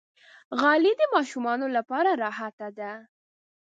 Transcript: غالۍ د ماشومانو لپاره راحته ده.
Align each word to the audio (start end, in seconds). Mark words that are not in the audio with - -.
غالۍ 0.59 0.93
د 0.99 1.03
ماشومانو 1.15 1.65
لپاره 1.77 2.09
راحته 2.23 2.67
ده. 2.79 2.91